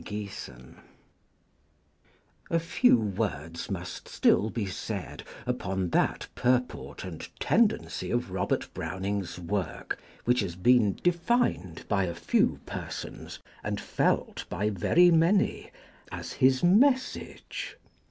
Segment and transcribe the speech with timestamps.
[0.03, 0.77] Conclusion
[2.49, 9.37] A few words must still be said upon that purport and tendency of Robert Browning's
[9.37, 15.69] work, which has been defined by a few persons, and felt by very many
[16.11, 17.75] as his 'message'.